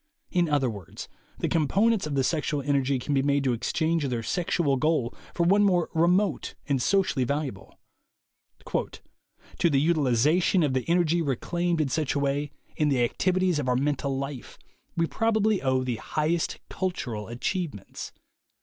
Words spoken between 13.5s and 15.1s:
of our mental life, we